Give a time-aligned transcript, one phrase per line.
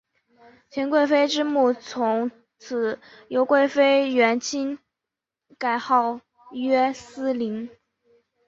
[0.71, 4.79] 田贵妃之墓从此由贵妃园寝
[5.59, 6.21] 改号
[6.53, 7.69] 曰思陵。